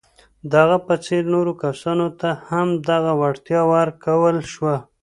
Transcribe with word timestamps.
د 0.49 0.51
هغه 0.63 0.77
په 0.87 0.95
څېر 1.05 1.23
نورو 1.33 1.53
کسانو 1.63 2.07
ته 2.19 2.29
هم 2.49 2.67
دغه 2.89 3.11
وړتیا 3.21 3.61
ورکول 3.73 4.37
شوه. 4.53 4.75